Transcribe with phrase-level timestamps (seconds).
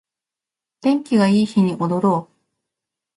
[0.81, 2.35] 天気がいい日に踊ろう